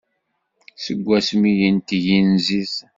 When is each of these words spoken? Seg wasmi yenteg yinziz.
Seg 0.83 0.99
wasmi 1.07 1.51
yenteg 1.59 2.03
yinziz. 2.15 2.73